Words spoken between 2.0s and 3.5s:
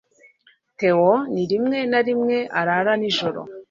rimwe arara nijoro.